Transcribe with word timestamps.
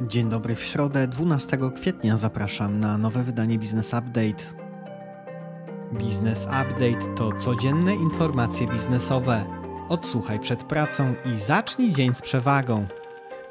Dzień 0.00 0.28
dobry 0.28 0.54
w 0.54 0.64
środę, 0.64 1.08
12 1.08 1.58
kwietnia 1.74 2.16
zapraszam 2.16 2.80
na 2.80 2.98
nowe 2.98 3.24
wydanie 3.24 3.58
Business 3.58 3.86
Update. 3.86 4.44
Business 5.92 6.44
Update 6.44 7.14
to 7.16 7.32
codzienne 7.32 7.94
informacje 7.94 8.66
biznesowe. 8.66 9.44
Odsłuchaj 9.88 10.40
przed 10.40 10.64
pracą 10.64 11.14
i 11.34 11.38
zacznij 11.38 11.92
dzień 11.92 12.14
z 12.14 12.22
przewagą. 12.22 12.86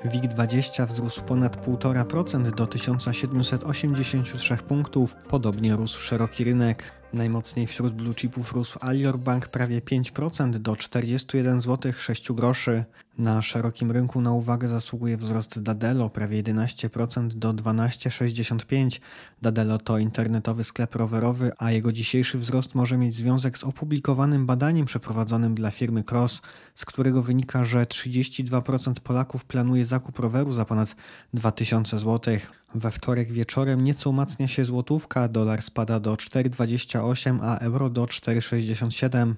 WIG20 0.06 0.88
wzrósł 0.88 1.22
ponad 1.22 1.68
1,5% 1.68 2.52
do 2.52 2.68
1783 2.68 4.58
punktów, 4.58 5.16
podobnie 5.30 5.76
rósł 5.76 6.00
szeroki 6.00 6.44
rynek. 6.44 6.92
Najmocniej 7.14 7.68
wśród 7.68 7.94
blue 7.94 8.16
chipów 8.16 8.54
rósł 8.54 8.80
Alior 8.82 9.20
Bank 9.20 9.48
prawie 9.48 9.82
5% 9.82 10.50
do 10.50 10.76
41 10.76 11.62
zł 11.62 11.92
6 11.94 12.32
groszy. 12.32 12.84
Na 13.18 13.42
szerokim 13.42 13.92
rynku 13.92 14.22
na 14.22 14.32
uwagę 14.32 14.68
zasługuje 14.68 15.18
wzrost 15.18 15.62
Dadelo 15.62 16.10
prawie 16.10 16.44
11% 16.44 17.28
do 17.28 17.54
12,65. 17.54 19.00
Dadelo 19.42 19.78
to 19.78 19.98
internetowy 19.98 20.64
sklep 20.64 20.96
rowerowy, 20.96 21.52
a 21.58 21.72
jego 21.72 21.92
dzisiejszy 21.92 22.38
wzrost 22.38 22.76
może 22.76 22.98
mieć 22.98 23.16
związek 23.16 23.58
z 23.58 23.64
opublikowanym 23.64 24.46
badaniem 24.46 24.86
przeprowadzonym 24.86 25.56
dla 25.56 25.72
firmy 25.72 26.04
Cross, 26.12 26.42
z 26.76 26.86
którego 26.86 27.24
wynika, 27.24 27.64
że 27.64 27.84
32% 27.84 28.94
Polaków 29.04 29.46
planuje 29.46 29.86
zakup 29.86 30.20
roweru 30.20 30.52
za 30.52 30.66
ponad 30.66 30.96
2000 31.34 32.00
zł. 32.00 32.38
We 32.76 32.92
wtorek 32.92 33.32
wieczorem 33.32 33.82
nieco 33.82 34.10
umacnia 34.10 34.48
się 34.48 34.66
złotówka, 34.66 35.28
dolar 35.28 35.62
spada 35.62 36.00
do 36.00 36.16
4,28, 36.16 37.40
a 37.42 37.58
euro 37.58 37.90
do 37.90 38.06
4,67. 38.06 39.34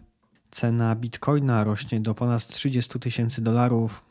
Cena 0.52 0.95
bitcoina 0.95 1.63
rośnie 1.63 1.99
do 1.99 2.16
ponad 2.16 2.48
30 2.48 2.99
tysięcy 2.99 3.41
dolarów. 3.41 4.03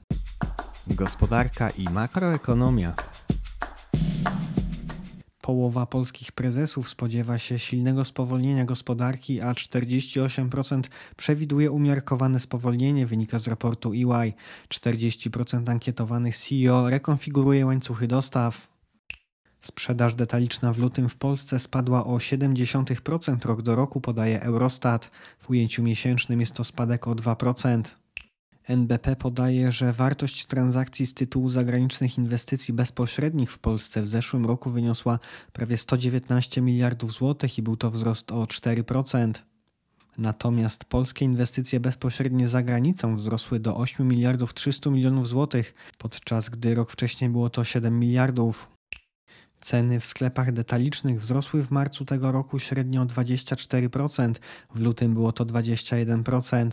Gospodarka 0.87 1.71
i 1.71 1.85
makroekonomia. 1.85 2.95
Połowa 5.41 5.87
polskich 5.87 6.33
prezesów 6.33 6.89
spodziewa 6.89 7.39
się 7.39 7.59
silnego 7.59 8.05
spowolnienia 8.05 8.65
gospodarki, 8.65 9.41
a 9.41 9.53
48% 9.53 10.83
przewiduje 11.17 11.71
umiarkowane 11.71 12.41
spowolnienie, 12.41 13.07
wynika 13.07 13.39
z 13.39 13.49
raportu 13.49 13.93
EY. 13.93 14.33
40% 14.69 15.71
ankietowanych 15.71 16.37
CEO 16.37 16.91
rekonfiguruje 16.91 17.67
łańcuchy 17.67 18.07
dostaw. 18.07 18.74
Sprzedaż 19.65 20.15
detaliczna 20.15 20.73
w 20.73 20.79
lutym 20.79 21.09
w 21.09 21.17
Polsce 21.17 21.59
spadła 21.59 22.05
o 22.05 22.17
0,7% 22.17 23.47
rok 23.47 23.63
do 23.63 23.75
roku, 23.75 24.01
podaje 24.01 24.43
Eurostat. 24.43 25.11
W 25.39 25.51
ujęciu 25.51 25.83
miesięcznym 25.83 26.41
jest 26.41 26.55
to 26.55 26.65
spadek 26.65 27.09
o 27.09 27.15
2%. 27.15 27.83
NBP 28.69 29.17
podaje, 29.17 29.73
że 29.73 29.93
wartość 29.93 30.47
transakcji 30.47 31.07
z 31.07 31.15
tytułu 31.15 31.49
zagranicznych 31.49 32.19
inwestycji 32.19 32.75
bezpośrednich 32.75 33.53
w 33.53 33.59
Polsce 33.59 34.03
w 34.03 34.09
zeszłym 34.09 34.47
roku 34.47 34.71
wyniosła 34.71 35.19
prawie 35.53 35.77
119 35.77 36.63
miliardów 36.63 37.13
złotych 37.13 37.59
i 37.59 37.63
był 37.63 37.77
to 37.77 37.91
wzrost 37.91 38.33
o 38.33 38.45
4%. 38.45 39.33
Natomiast 40.19 40.85
polskie 40.85 41.25
inwestycje 41.25 41.81
bezpośrednie 41.81 42.49
za 42.49 42.63
granicą 42.63 43.17
wzrosły 43.17 43.61
do 43.61 43.77
8 43.77 44.09
miliardów 44.09 44.55
300 44.55 44.91
milionów 44.91 45.29
złotych, 45.29 45.75
podczas 45.99 46.49
gdy 46.49 46.75
rok 46.75 46.91
wcześniej 46.91 47.31
było 47.31 47.51
to 47.51 47.65
7 47.65 47.99
miliardów. 47.99 48.74
Ceny 49.65 50.01
w 50.01 50.07
sklepach 50.07 50.53
detalicznych 50.53 51.21
wzrosły 51.21 51.63
w 51.63 51.71
marcu 51.71 52.05
tego 52.05 52.33
roku 52.33 52.59
średnio 52.59 53.03
o 53.03 53.05
24%, 53.05 54.35
w 54.75 54.83
lutym 54.83 55.15
było 55.15 55.33
to 55.33 55.45
21%. 55.45 56.71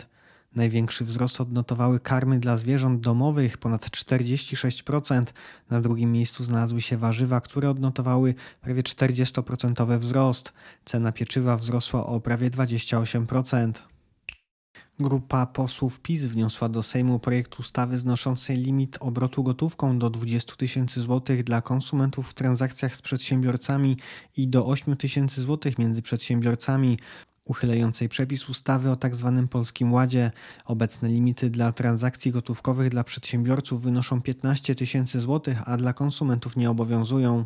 Największy 0.56 1.06
wzrost 1.06 1.42
odnotowały 1.42 2.00
karmy 2.00 2.40
dla 2.40 2.58
zwierząt 2.58 3.02
domowych 3.02 3.58
ponad 3.58 3.86
46%. 3.86 5.24
Na 5.70 5.82
drugim 5.82 6.12
miejscu 6.12 6.44
znalazły 6.44 6.82
się 6.82 6.98
warzywa, 6.98 7.42
które 7.42 7.70
odnotowały 7.70 8.36
prawie 8.62 8.84
40% 8.84 10.00
wzrost. 10.00 10.54
Cena 10.86 11.12
pieczywa 11.12 11.58
wzrosła 11.58 12.06
o 12.06 12.20
prawie 12.20 12.50
28%. 12.50 13.91
Grupa 15.00 15.46
posłów 15.46 16.00
PiS 16.00 16.26
wniosła 16.26 16.70
do 16.70 16.84
Sejmu 16.84 17.20
projekt 17.20 17.60
ustawy 17.60 18.00
znoszącej 18.00 18.58
limit 18.58 18.98
obrotu 19.00 19.44
gotówką 19.44 20.00
do 20.00 20.10
20 20.10 20.56
tysięcy 20.56 21.02
złotych 21.02 21.44
dla 21.44 21.62
konsumentów 21.62 22.30
w 22.30 22.34
transakcjach 22.34 22.96
z 22.96 23.02
przedsiębiorcami 23.02 23.98
i 24.38 24.48
do 24.48 24.66
8 24.66 24.98
tysięcy 24.98 25.42
złotych 25.42 25.80
między 25.80 26.02
przedsiębiorcami 26.02 26.98
uchylającej 27.46 28.10
przepis 28.10 28.50
ustawy 28.50 28.92
o 28.92 28.96
tzw. 28.96 29.34
Tak 29.38 29.50
Polskim 29.50 29.94
Ładzie. 29.94 30.32
Obecne 30.66 31.10
limity 31.10 31.50
dla 31.50 31.72
transakcji 31.72 32.32
gotówkowych 32.32 32.90
dla 32.90 33.04
przedsiębiorców 33.04 33.82
wynoszą 33.82 34.22
15 34.22 34.76
tysięcy 34.76 35.20
złotych, 35.20 35.58
a 35.66 35.78
dla 35.78 35.94
konsumentów 35.94 36.58
nie 36.58 36.70
obowiązują. 36.70 37.46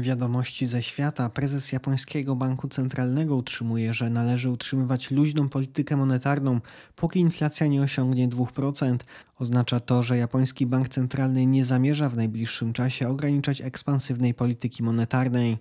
Wiadomości 0.00 0.66
ze 0.66 0.82
świata. 0.82 1.30
Prezes 1.30 1.72
japońskiego 1.72 2.36
banku 2.36 2.68
centralnego 2.68 3.36
utrzymuje, 3.36 3.94
że 3.94 4.10
należy 4.10 4.50
utrzymywać 4.50 5.10
luźną 5.10 5.48
politykę 5.48 5.96
monetarną, 5.96 6.60
póki 6.96 7.20
inflacja 7.20 7.66
nie 7.66 7.82
osiągnie 7.82 8.28
2%. 8.28 8.96
Oznacza 9.38 9.80
to, 9.80 10.02
że 10.02 10.16
japoński 10.16 10.66
bank 10.66 10.88
centralny 10.88 11.46
nie 11.46 11.64
zamierza 11.64 12.08
w 12.08 12.16
najbliższym 12.16 12.72
czasie 12.72 13.08
ograniczać 13.08 13.60
ekspansywnej 13.60 14.34
polityki 14.34 14.82
monetarnej. 14.82 15.58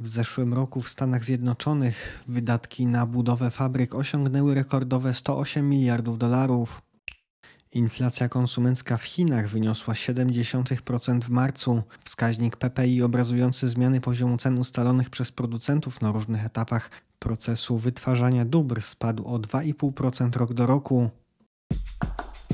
W 0.00 0.08
zeszłym 0.08 0.54
roku 0.54 0.80
w 0.80 0.88
Stanach 0.88 1.24
Zjednoczonych 1.24 2.24
wydatki 2.28 2.86
na 2.86 3.06
budowę 3.06 3.50
fabryk 3.50 3.94
osiągnęły 3.94 4.54
rekordowe 4.54 5.14
108 5.14 5.68
miliardów 5.68 6.18
dolarów. 6.18 6.82
Inflacja 7.74 8.28
konsumencka 8.28 8.96
w 8.96 9.04
Chinach 9.04 9.48
wyniosła 9.48 9.94
0,7% 9.94 11.20
w 11.20 11.30
marcu. 11.30 11.82
Wskaźnik 12.04 12.56
PPI 12.56 13.02
obrazujący 13.02 13.68
zmiany 13.68 14.00
poziomu 14.00 14.36
cen 14.36 14.58
ustalonych 14.58 15.10
przez 15.10 15.32
producentów 15.32 16.00
na 16.00 16.12
różnych 16.12 16.46
etapach 16.46 16.90
procesu 17.18 17.78
wytwarzania 17.78 18.44
dóbr 18.44 18.82
spadł 18.82 19.24
o 19.26 19.38
2,5% 19.38 20.36
rok 20.36 20.54
do 20.54 20.66
roku. 20.66 21.10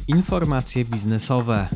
Informacje 0.09 0.85
biznesowe. 0.85 1.69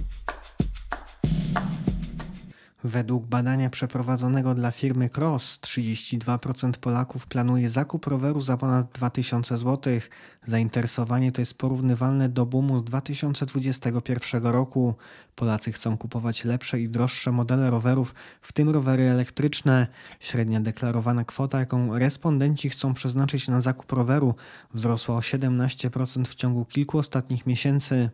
Według 2.85 3.27
badania 3.27 3.71
przeprowadzonego 3.71 4.55
dla 4.55 4.71
firmy 4.71 5.11
Cross, 5.17 5.61
32% 5.61 6.73
Polaków 6.73 7.27
planuje 7.27 7.69
zakup 7.69 8.07
roweru 8.07 8.41
za 8.41 8.57
ponad 8.57 8.93
2000 8.93 9.57
zł. 9.57 9.95
Zainteresowanie 10.47 11.33
to 11.33 11.41
jest 11.41 11.59
porównywalne 11.59 12.29
do 12.29 12.47
boomu 12.47 12.79
z 12.79 12.85
2021 12.85 14.47
roku. 14.47 14.95
Polacy 15.35 15.73
chcą 15.73 15.99
kupować 15.99 16.45
lepsze 16.45 16.81
i 16.81 16.89
droższe 16.89 17.33
modele 17.33 17.71
rowerów, 17.71 18.15
w 18.41 18.53
tym 18.53 18.71
rowery 18.71 19.03
elektryczne. 19.03 19.87
Średnia 20.21 20.61
deklarowana 20.61 21.25
kwota, 21.25 21.61
jaką 21.61 21.99
respondenci 21.99 22.71
chcą 22.71 22.95
przeznaczyć 22.95 23.49
na 23.49 23.61
zakup 23.61 23.93
roweru, 23.93 24.35
wzrosła 24.75 25.17
o 25.17 25.21
17% 25.21 26.25
w 26.25 26.35
ciągu 26.35 26.65
kilku 26.65 26.99
ostatnich 26.99 27.47
miesięcy. 27.47 28.11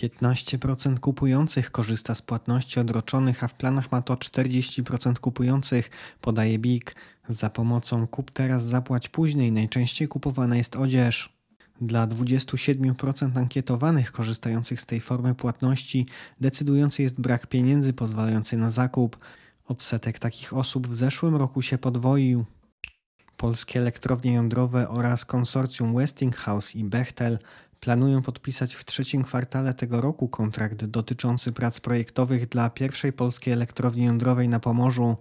15% 0.00 0.98
kupujących 0.98 1.70
korzysta 1.70 2.14
z 2.14 2.22
płatności 2.22 2.80
odroczonych, 2.80 3.44
a 3.44 3.48
w 3.48 3.54
planach 3.54 3.92
ma 3.92 4.02
to 4.02 4.14
40% 4.14 5.18
kupujących, 5.18 5.90
podaje 6.20 6.58
BIG. 6.58 6.94
Za 7.28 7.50
pomocą 7.50 8.06
kup 8.06 8.30
teraz, 8.30 8.64
zapłać 8.64 9.08
później 9.08 9.52
najczęściej 9.52 10.08
kupowana 10.08 10.56
jest 10.56 10.76
odzież. 10.76 11.40
Dla 11.80 12.06
27% 12.06 13.38
ankietowanych 13.38 14.12
korzystających 14.12 14.80
z 14.80 14.86
tej 14.86 15.00
formy 15.00 15.34
płatności 15.34 16.06
decydujący 16.40 17.02
jest 17.02 17.20
brak 17.20 17.46
pieniędzy 17.46 17.92
pozwalający 17.92 18.56
na 18.56 18.70
zakup. 18.70 19.18
Odsetek 19.66 20.18
takich 20.18 20.54
osób 20.54 20.88
w 20.88 20.94
zeszłym 20.94 21.36
roku 21.36 21.62
się 21.62 21.78
podwoił. 21.78 22.44
Polskie 23.36 23.80
elektrownie 23.80 24.32
jądrowe 24.32 24.88
oraz 24.88 25.24
konsorcjum 25.24 25.94
Westinghouse 25.94 26.76
i 26.76 26.84
Bechtel 26.84 27.38
planują 27.80 28.22
podpisać 28.22 28.74
w 28.74 28.84
trzecim 28.84 29.24
kwartale 29.24 29.74
tego 29.74 30.00
roku 30.00 30.28
kontrakt 30.28 30.84
dotyczący 30.84 31.52
prac 31.52 31.80
projektowych 31.80 32.48
dla 32.48 32.70
pierwszej 32.70 33.12
polskiej 33.12 33.54
elektrowni 33.54 34.04
jądrowej 34.04 34.48
na 34.48 34.60
Pomorzu. 34.60 35.16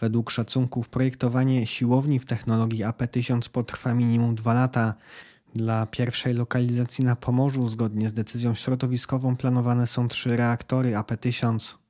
Według 0.00 0.30
szacunków 0.30 0.88
projektowanie 0.88 1.66
siłowni 1.66 2.18
w 2.18 2.26
technologii 2.26 2.84
AP1000 2.84 3.48
potrwa 3.48 3.94
minimum 3.94 4.34
2 4.34 4.54
lata. 4.54 4.94
Dla 5.54 5.86
pierwszej 5.86 6.34
lokalizacji 6.34 7.04
na 7.04 7.16
Pomorzu, 7.16 7.66
zgodnie 7.66 8.08
z 8.08 8.12
decyzją 8.12 8.54
środowiskową, 8.54 9.36
planowane 9.36 9.86
są 9.86 10.08
trzy 10.08 10.36
reaktory 10.36 10.92
AP1000. 10.92 11.87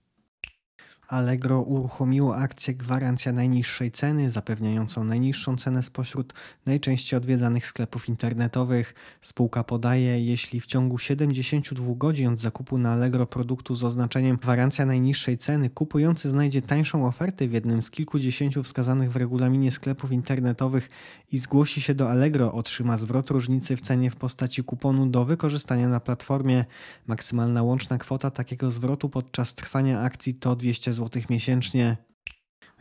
Allegro 1.08 1.60
uruchomiło 1.60 2.36
akcję 2.36 2.74
Gwarancja 2.74 3.32
najniższej 3.32 3.90
ceny, 3.90 4.30
zapewniającą 4.30 5.04
najniższą 5.04 5.56
cenę 5.56 5.82
spośród 5.82 6.34
najczęściej 6.66 7.16
odwiedzanych 7.16 7.66
sklepów 7.66 8.08
internetowych. 8.08 8.94
Spółka 9.20 9.64
podaje, 9.64 10.24
jeśli 10.24 10.60
w 10.60 10.66
ciągu 10.66 10.98
72 10.98 11.94
godzin 11.96 12.28
od 12.28 12.38
zakupu 12.38 12.78
na 12.78 12.92
Allegro 12.92 13.26
produktu 13.26 13.74
z 13.74 13.84
oznaczeniem 13.84 14.36
Gwarancja 14.36 14.86
najniższej 14.86 15.38
ceny, 15.38 15.70
kupujący 15.70 16.28
znajdzie 16.28 16.62
tańszą 16.62 17.06
ofertę 17.06 17.48
w 17.48 17.52
jednym 17.52 17.82
z 17.82 17.90
kilkudziesięciu 17.90 18.62
wskazanych 18.62 19.12
w 19.12 19.16
regulaminie 19.16 19.70
sklepów 19.70 20.12
internetowych 20.12 20.88
i 21.32 21.38
zgłosi 21.38 21.80
się 21.80 21.94
do 21.94 22.10
Allegro, 22.10 22.52
otrzyma 22.52 22.98
zwrot 22.98 23.30
różnicy 23.30 23.76
w 23.76 23.80
cenie 23.80 24.10
w 24.10 24.16
postaci 24.16 24.64
kuponu 24.64 25.06
do 25.06 25.24
wykorzystania 25.24 25.88
na 25.88 26.00
platformie. 26.00 26.64
Maksymalna 27.06 27.62
łączna 27.62 27.98
kwota 27.98 28.30
takiego 28.30 28.70
zwrotu 28.70 29.08
podczas 29.08 29.54
trwania 29.54 30.00
akcji 30.00 30.34
to 30.34 30.56
200 30.56 30.92
zł 30.92 30.97
miesięcznie. 31.30 31.96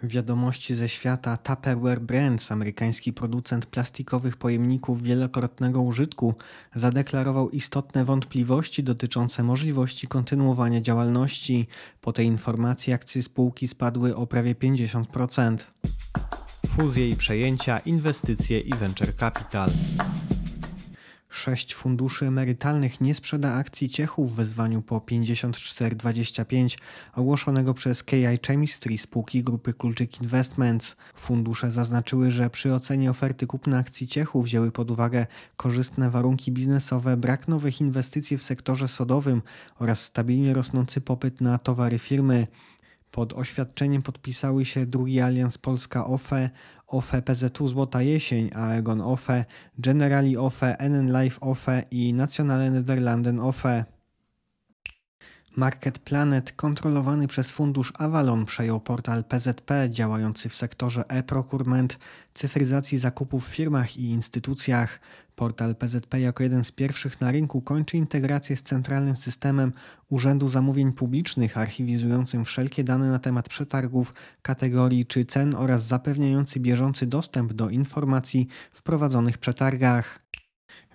Wiadomości 0.03 0.75
ze 0.75 0.89
świata 0.89 1.37
Tupperware 1.37 2.01
Brands, 2.01 2.51
amerykański 2.51 3.13
producent 3.13 3.65
plastikowych 3.65 4.37
pojemników 4.37 5.01
wielokrotnego 5.01 5.81
użytku, 5.81 6.35
zadeklarował 6.75 7.49
istotne 7.49 8.05
wątpliwości 8.05 8.83
dotyczące 8.83 9.43
możliwości 9.43 10.07
kontynuowania 10.07 10.81
działalności. 10.81 11.67
Po 12.01 12.13
tej 12.13 12.25
informacji 12.25 12.93
akcje 12.93 13.23
spółki 13.23 13.67
spadły 13.67 14.15
o 14.15 14.27
prawie 14.27 14.55
50%. 14.55 15.57
Fuzje 16.75 17.09
i 17.09 17.15
przejęcia, 17.15 17.79
inwestycje 17.79 18.59
i 18.59 18.73
venture 18.73 19.15
capital. 19.15 19.69
Sześć 21.37 21.75
funduszy 21.75 22.25
emerytalnych 22.25 23.01
nie 23.01 23.15
sprzeda 23.15 23.53
akcji 23.53 23.89
Ciechu 23.89 24.27
w 24.27 24.35
wezwaniu 24.35 24.81
po 24.81 24.99
54,25 24.99 26.77
ogłoszonego 27.15 27.73
przez 27.73 28.03
KI 28.03 28.25
Chemistry 28.47 28.97
spółki 28.97 29.43
grupy 29.43 29.73
Kulczyk 29.73 30.21
Investments. 30.21 30.95
Fundusze 31.15 31.71
zaznaczyły, 31.71 32.31
że 32.31 32.49
przy 32.49 32.73
ocenie 32.73 33.11
oferty 33.11 33.47
kupna 33.47 33.77
akcji 33.77 34.07
Ciechu 34.07 34.41
wzięły 34.41 34.71
pod 34.71 34.91
uwagę 34.91 35.25
korzystne 35.57 36.09
warunki 36.09 36.51
biznesowe, 36.51 37.17
brak 37.17 37.47
nowych 37.47 37.81
inwestycji 37.81 38.37
w 38.37 38.43
sektorze 38.43 38.87
sodowym 38.87 39.41
oraz 39.79 40.03
stabilnie 40.03 40.53
rosnący 40.53 41.01
popyt 41.01 41.41
na 41.41 41.57
towary 41.57 41.99
firmy. 41.99 42.47
Pod 43.11 43.33
oświadczeniem 43.33 44.01
podpisały 44.01 44.65
się 44.65 44.85
drugi 44.85 45.21
alians 45.21 45.57
Polska 45.57 46.05
OFE, 46.05 46.49
OFE 46.87 47.21
PZU 47.21 47.67
Złota 47.67 48.01
Jesień, 48.01 48.49
Aegon 48.55 49.01
OFE, 49.01 49.45
Generali 49.77 50.37
OFE, 50.37 50.75
NN 50.89 51.21
Life 51.21 51.39
OFE 51.39 51.83
i 51.91 52.13
Nationale 52.13 52.71
Nederlanden 52.71 53.39
OFE. 53.39 53.96
Market 55.57 55.99
Planet, 55.99 56.51
kontrolowany 56.51 57.27
przez 57.27 57.51
fundusz 57.51 57.93
Avalon, 57.97 58.45
przejął 58.45 58.79
portal 58.79 59.23
PZP 59.23 59.89
działający 59.89 60.49
w 60.49 60.55
sektorze 60.55 61.03
e-procurement, 61.07 61.99
cyfryzacji 62.33 62.97
zakupów 62.97 63.47
w 63.47 63.55
firmach 63.55 63.97
i 63.97 64.09
instytucjach. 64.09 64.99
Portal 65.35 65.75
PZP 65.75 66.19
jako 66.19 66.43
jeden 66.43 66.63
z 66.63 66.71
pierwszych 66.71 67.21
na 67.21 67.31
rynku 67.31 67.61
kończy 67.61 67.97
integrację 67.97 68.55
z 68.55 68.63
centralnym 68.63 69.15
systemem 69.15 69.73
Urzędu 70.09 70.47
Zamówień 70.47 70.93
Publicznych, 70.93 71.57
archiwizującym 71.57 72.45
wszelkie 72.45 72.83
dane 72.83 73.11
na 73.11 73.19
temat 73.19 73.49
przetargów, 73.49 74.13
kategorii 74.41 75.05
czy 75.05 75.25
cen 75.25 75.55
oraz 75.55 75.85
zapewniający 75.85 76.59
bieżący 76.59 77.05
dostęp 77.05 77.53
do 77.53 77.69
informacji 77.69 78.47
w 78.71 78.83
prowadzonych 78.83 79.37
przetargach. 79.37 80.26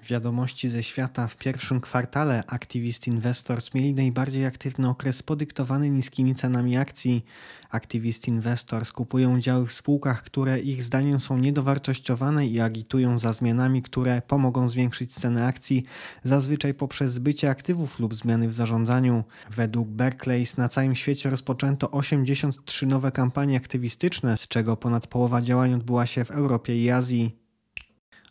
Wiadomości 0.08 0.68
ze 0.68 0.82
świata 0.82 1.28
w 1.28 1.36
pierwszym 1.36 1.80
kwartale 1.80 2.44
Activist 2.46 3.06
Investors 3.06 3.74
mieli 3.74 3.94
najbardziej 3.94 4.46
aktywny 4.46 4.88
okres 4.88 5.22
podyktowany 5.22 5.90
niskimi 5.90 6.34
cenami 6.34 6.76
akcji. 6.76 7.24
Activist 7.70 8.28
Investors 8.28 8.92
kupują 8.92 9.36
udziały 9.36 9.66
w 9.66 9.72
spółkach, 9.72 10.22
które 10.22 10.60
ich 10.60 10.82
zdaniem 10.82 11.20
są 11.20 11.38
niedowartościowane 11.38 12.46
i 12.46 12.60
agitują 12.60 13.18
za 13.18 13.32
zmianami, 13.32 13.82
które 13.82 14.22
pomogą 14.26 14.68
zwiększyć 14.68 15.14
cenę 15.14 15.46
akcji, 15.46 15.84
zazwyczaj 16.24 16.74
poprzez 16.74 17.12
zbycie 17.12 17.50
aktywów 17.50 17.98
lub 17.98 18.14
zmiany 18.14 18.48
w 18.48 18.52
zarządzaniu. 18.52 19.24
Według 19.50 19.88
Berkeley's 19.88 20.58
na 20.58 20.68
całym 20.68 20.94
świecie 20.94 21.30
rozpoczęto 21.30 21.90
83 21.90 22.86
nowe 22.86 23.12
kampanie 23.12 23.56
aktywistyczne, 23.56 24.36
z 24.36 24.48
czego 24.48 24.76
ponad 24.76 25.06
połowa 25.06 25.42
działań 25.42 25.74
odbyła 25.74 26.06
się 26.06 26.24
w 26.24 26.30
Europie 26.30 26.76
i 26.76 26.90
Azji. 26.90 27.41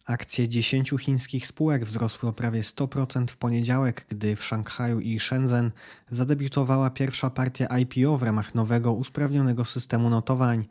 Akcje 0.05 0.49
10 0.49 0.93
chińskich 0.99 1.47
spółek 1.47 1.85
wzrosły 1.85 2.29
o 2.29 2.33
prawie 2.33 2.61
100% 2.61 3.27
w 3.27 3.37
poniedziałek, 3.37 4.05
gdy 4.09 4.35
w 4.35 4.43
Szanghaju 4.43 4.99
i 4.99 5.19
Shenzhen 5.19 5.71
zadebiutowała 6.11 6.89
pierwsza 6.89 7.29
partia 7.29 7.77
IPO 7.79 8.17
w 8.17 8.23
ramach 8.23 8.55
nowego 8.55 8.93
usprawnionego 8.93 9.65
systemu 9.65 10.09
notowań. 10.09 10.67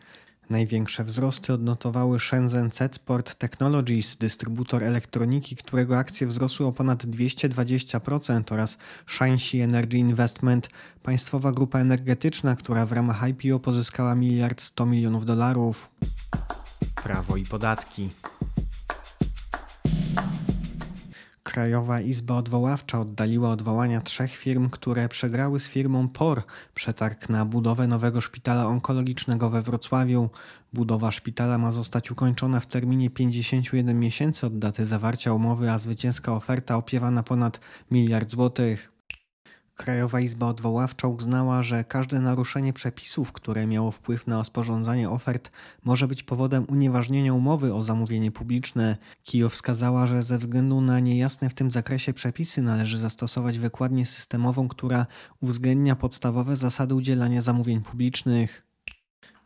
Największe 0.51 1.05
wzrosty 1.05 1.53
odnotowały 1.53 2.21
Shenzhen 2.21 2.71
Zetsport 2.71 3.35
Technologies, 3.35 4.17
dystrybutor 4.17 4.85
elektroniki, 4.85 5.57
którego 5.57 5.99
akcje 5.99 6.27
wzrosły 6.27 6.67
o 6.67 6.73
ponad 6.73 7.05
220% 7.05 8.53
oraz 8.53 8.79
Shanxi 9.07 9.61
Energy 9.61 9.99
Investment, 9.99 10.69
państwowa 11.03 11.53
grupa 11.53 11.79
energetyczna, 11.79 12.57
która 12.57 12.87
w 12.87 12.93
ramach 12.93 13.29
IPO 13.29 13.59
pozyskała 13.59 14.15
miliard 14.15 14.61
100 14.61 14.87
milionów 14.87 15.25
dolarów. 15.25 15.91
Prawo 16.95 17.37
i 17.37 17.45
podatki. 17.45 18.11
Krajowa 21.51 22.01
Izba 22.01 22.37
Odwoławcza 22.37 23.01
oddaliła 23.01 23.51
odwołania 23.51 24.01
trzech 24.01 24.37
firm, 24.37 24.71
które 24.71 25.09
przegrały 25.09 25.61
z 25.61 25.69
firmą 25.69 26.09
POR 26.09 26.43
przetarg 26.75 27.29
na 27.29 27.45
budowę 27.45 27.87
nowego 27.87 28.21
szpitala 28.21 28.67
onkologicznego 28.67 29.51
we 29.51 29.63
Wrocławiu. 29.63 30.31
Budowa 30.73 31.11
szpitala 31.11 31.59
ma 31.59 31.73
zostać 31.73 32.11
ukończona 32.11 32.61
w 32.61 32.67
terminie 32.67 33.11
51 33.11 34.01
miesięcy 34.01 34.47
od 34.47 34.59
daty 34.59 34.87
zawarcia 34.87 35.35
umowy, 35.35 35.71
a 35.71 35.79
zwycięska 35.79 36.33
oferta 36.33 36.77
opiewa 36.77 37.11
na 37.11 37.23
ponad 37.23 37.61
miliard 37.91 38.31
złotych. 38.31 39.00
Krajowa 39.81 40.21
Izba 40.21 40.47
Odwoławcza 40.47 41.09
uznała, 41.09 41.63
że 41.63 41.85
każde 41.85 42.21
naruszenie 42.21 42.73
przepisów, 42.73 43.33
które 43.33 43.67
miało 43.67 43.91
wpływ 43.91 44.27
na 44.27 44.45
sporządzanie 44.45 45.11
ofert, 45.11 45.51
może 45.85 46.09
być 46.09 46.23
powodem 46.23 46.65
unieważnienia 46.69 47.35
umowy 47.35 47.75
o 47.75 47.83
zamówienie 47.83 48.31
publiczne. 48.31 48.97
KIO 49.25 49.49
wskazała, 49.49 50.07
że 50.07 50.23
ze 50.23 50.39
względu 50.39 50.81
na 50.81 51.01
niejasne 51.01 51.51
w 51.51 51.55
tym 51.55 51.71
zakresie 51.71 52.13
przepisy 52.13 52.63
należy 52.63 52.99
zastosować 52.99 53.59
wykładnię 53.59 54.07
systemową, 54.07 54.69
która 54.69 55.07
uwzględnia 55.41 55.97
podstawowe 55.97 56.57
zasady 56.57 56.95
udzielania 56.95 57.41
zamówień 57.41 57.81
publicznych. 57.81 58.70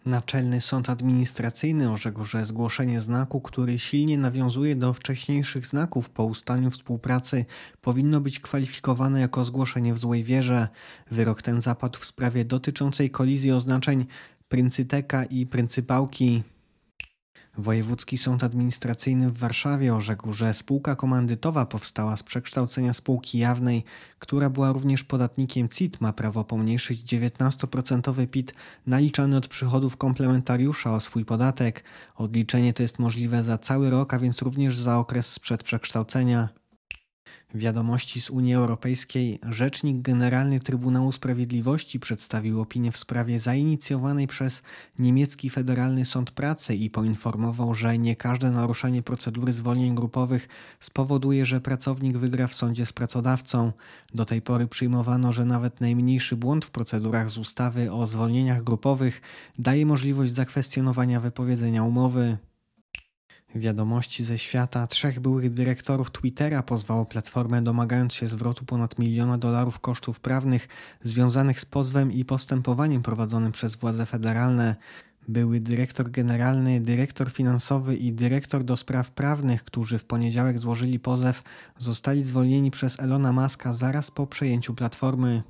Naczelny 0.07 0.61
Sąd 0.61 0.91
Administracyjny 0.91 1.91
orzekł, 1.91 2.25
że 2.25 2.45
zgłoszenie 2.45 3.01
znaku, 3.01 3.41
który 3.41 3.79
silnie 3.79 4.19
nawiązuje 4.19 4.77
do 4.77 4.93
wcześniejszych 4.93 5.67
znaków 5.67 6.11
po 6.11 6.25
ustaniu 6.25 6.71
współpracy, 6.71 7.45
powinno 7.81 8.21
być 8.21 8.41
kwalifikowane 8.41 9.21
jako 9.21 9.45
zgłoszenie 9.45 9.95
w 9.95 9.99
złej 9.99 10.25
wierze. 10.25 10.69
Wyrok 11.11 11.43
ten 11.43 11.61
zapadł 11.61 11.99
w 11.99 12.05
sprawie 12.05 12.45
dotyczącej 12.45 13.11
kolizji 13.11 13.53
oznaczeń 13.53 14.07
pryncyteka 14.49 15.25
i 15.25 15.47
pryncypałki. 15.47 16.43
Wojewódzki 17.59 18.19
Sąd 18.19 18.45
Administracyjny 18.45 19.31
w 19.31 19.39
Warszawie 19.39 19.95
orzekł, 19.95 20.33
że 20.33 20.55
spółka 20.55 20.97
komandytowa 20.97 21.67
powstała 21.67 22.17
z 22.17 22.23
przekształcenia 22.23 22.93
spółki 22.93 23.39
jawnej, 23.39 23.85
która 24.19 24.51
była 24.51 24.73
również 24.73 25.05
podatnikiem 25.05 25.69
CIT, 25.69 26.01
ma 26.01 26.13
prawo 26.13 26.45
pomniejszyć 26.45 27.03
19% 27.03 28.27
PIT 28.27 28.55
naliczany 28.87 29.37
od 29.37 29.49
przychodów 29.49 29.97
komplementariusza 29.97 30.95
o 30.95 31.01
swój 31.01 31.25
podatek. 31.25 31.85
Odliczenie 32.17 32.73
to 32.73 32.83
jest 32.83 32.99
możliwe 32.99 33.43
za 33.43 33.59
cały 33.59 33.91
rok, 33.91 34.15
a 34.15 34.19
więc 34.19 34.43
również 34.43 34.77
za 34.77 34.99
okres 34.99 35.33
sprzed 35.33 35.63
przekształcenia. 35.63 36.64
Wiadomości 37.55 38.21
z 38.21 38.31
Unii 38.31 38.55
Europejskiej. 38.55 39.39
Rzecznik 39.51 40.03
Generalny 40.03 40.61
Trybunału 40.61 41.13
Sprawiedliwości 41.13 42.01
przedstawił 42.01 42.61
opinię 42.61 42.93
w 42.93 42.97
sprawie 42.97 43.39
zainicjowanej 43.39 44.27
przez 44.27 44.63
niemiecki 44.99 45.51
Federalny 45.51 46.05
Sąd 46.05 46.31
Pracy 46.31 46.75
i 46.75 46.91
poinformował, 46.91 47.75
że 47.75 47.99
nie 47.99 48.17
każde 48.17 48.51
naruszenie 48.51 49.03
procedury 49.03 49.53
zwolnień 49.53 49.95
grupowych 49.95 50.49
spowoduje, 50.81 51.47
że 51.47 51.61
pracownik 51.61 52.17
wygra 52.17 52.47
w 52.47 52.55
sądzie 52.55 52.87
z 52.87 52.93
pracodawcą. 52.93 53.73
Do 54.15 54.25
tej 54.25 54.43
pory 54.43 54.67
przyjmowano, 54.67 55.33
że 55.33 55.45
nawet 55.45 55.81
najmniejszy 55.81 56.37
błąd 56.37 56.65
w 56.65 56.71
procedurach 56.71 57.31
z 57.31 57.39
ustawy 57.39 57.93
o 57.93 58.07
zwolnieniach 58.07 58.63
grupowych 58.63 59.21
daje 59.59 59.87
możliwość 59.87 60.33
zakwestionowania 60.33 61.21
wypowiedzenia 61.21 61.83
umowy. 61.85 62.39
Wiadomości 63.55 64.25
ze 64.25 64.39
świata 64.39 64.87
trzech 64.87 65.21
byłych 65.21 65.51
dyrektorów 65.51 66.11
Twittera 66.11 66.63
pozwało 66.63 67.07
platformę 67.07 67.63
domagając 67.63 68.15
się 68.15 68.27
zwrotu 68.27 68.65
ponad 68.65 68.99
miliona 68.99 69.39
dolarów 69.39 69.81
kosztów 69.81 70.21
prawnych 70.21 70.69
związanych 71.03 71.61
z 71.61 71.65
pozwem 71.65 72.13
i 72.13 72.25
postępowaniem 72.25 73.03
prowadzonym 73.03 73.53
przez 73.53 73.77
władze 73.77 74.07
federalne. 74.07 74.77
Były 75.29 75.61
dyrektor 75.61 76.11
generalny, 76.11 76.81
dyrektor 76.81 77.33
finansowy 77.33 77.97
i 77.97 78.13
dyrektor 78.13 78.65
do 78.65 78.77
spraw 78.77 79.11
prawnych, 79.11 79.65
którzy 79.65 79.99
w 79.99 80.05
poniedziałek 80.05 80.59
złożyli 80.59 80.99
pozew, 80.99 81.43
zostali 81.79 82.23
zwolnieni 82.23 82.71
przez 82.71 83.01
Elona 83.01 83.33
Muska 83.33 83.73
zaraz 83.73 84.11
po 84.11 84.27
przejęciu 84.27 84.75
platformy. 84.75 85.43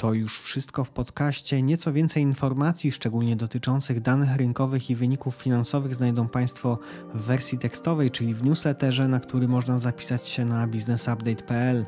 To 0.00 0.14
już 0.14 0.40
wszystko 0.40 0.84
w 0.84 0.90
podcaście. 0.90 1.62
Nieco 1.62 1.92
więcej 1.92 2.22
informacji, 2.22 2.92
szczególnie 2.92 3.36
dotyczących 3.36 4.00
danych 4.00 4.36
rynkowych 4.36 4.90
i 4.90 4.96
wyników 4.96 5.34
finansowych, 5.34 5.94
znajdą 5.94 6.28
Państwo 6.28 6.78
w 7.14 7.22
wersji 7.22 7.58
tekstowej, 7.58 8.10
czyli 8.10 8.34
w 8.34 8.44
newsletterze, 8.44 9.08
na 9.08 9.20
który 9.20 9.48
można 9.48 9.78
zapisać 9.78 10.28
się 10.28 10.44
na 10.44 10.66
businessupdate.pl. 10.66 11.86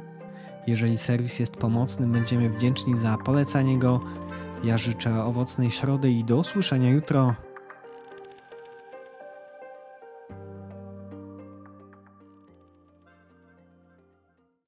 Jeżeli 0.66 0.98
serwis 0.98 1.38
jest 1.38 1.56
pomocny, 1.56 2.06
będziemy 2.06 2.50
wdzięczni 2.50 2.96
za 2.96 3.16
polecanie 3.16 3.78
go. 3.78 4.00
Ja 4.64 4.78
życzę 4.78 5.24
owocnej 5.24 5.70
środy 5.70 6.10
i 6.10 6.24
do 6.24 6.36
usłyszenia 6.36 6.90
jutro. 6.90 7.34